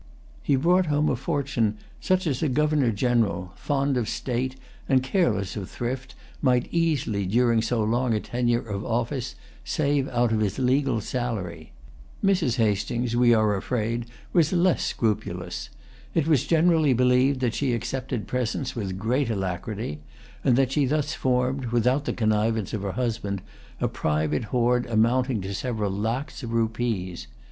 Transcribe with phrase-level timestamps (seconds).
[0.41, 4.55] He brought home a fortune such as a Governor General, fond of state
[4.89, 10.31] and careless of thrift, might easily, during so long a tenure of office, save out
[10.31, 11.71] of his legal salary.
[12.25, 12.55] Mrs.
[12.55, 15.69] Hastings, we[Pg 203] are afraid, was less scrupulous.
[16.15, 19.99] It was generally believed that she accepted presents with great alacrity,
[20.43, 23.43] and that she thus formed, without the connivance of her husband,
[23.79, 27.27] a private hoard amounting to several lacs of rupees.